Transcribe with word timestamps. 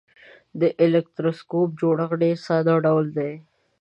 د 0.59 0.61
الکتروسکوپ 0.85 1.69
جوړښت 1.79 2.15
ډیر 2.23 2.37
ساده 2.47 2.75
ډول 2.85 3.05
دی. 3.17 3.33